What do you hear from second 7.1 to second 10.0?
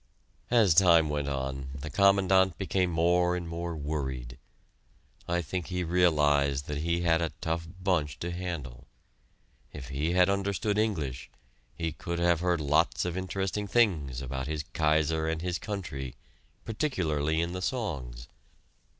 a tough bunch to handle. If